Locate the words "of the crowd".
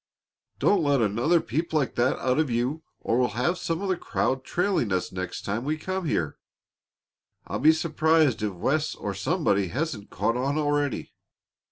3.83-4.43